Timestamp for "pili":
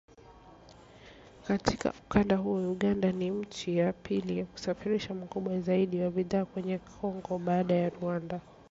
3.93-4.43